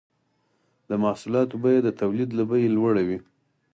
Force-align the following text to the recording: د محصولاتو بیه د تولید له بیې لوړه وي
د 0.89 0.91
محصولاتو 1.03 1.55
بیه 1.63 1.79
د 1.83 1.89
تولید 2.01 2.29
له 2.37 2.43
بیې 2.49 2.69
لوړه 2.75 3.01
وي 3.07 3.19